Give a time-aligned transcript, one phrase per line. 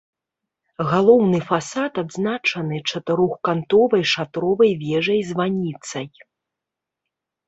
[0.91, 6.07] Галоўны фасад адзначаны чатырохкантовай шатровай вежай-званіцай.